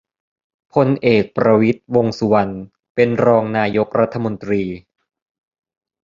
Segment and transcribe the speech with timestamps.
[0.73, 2.53] พลเอก ประวิตร วงษ์สุวรรณ
[2.95, 4.63] เป็นรองนายกรัฐมนตรี